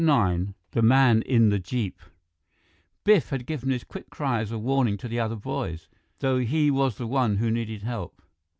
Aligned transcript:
IX 0.03 0.53
The 0.71 0.81
Man 0.81 1.21
in 1.21 1.49
the 1.49 1.59
Jeep 1.59 2.01
Biff 3.03 3.29
had 3.29 3.45
given 3.45 3.69
his 3.69 3.83
quick 3.83 4.09
cry 4.09 4.39
as 4.39 4.51
a 4.51 4.57
warning 4.57 4.97
to 4.97 5.07
the 5.07 5.19
other 5.19 5.35
boys, 5.35 5.89
though 6.21 6.39
he 6.39 6.71
was 6.71 6.95
the 6.97 7.05
one 7.05 7.35
who 7.35 7.51
needed 7.51 7.83
help. 7.83 8.19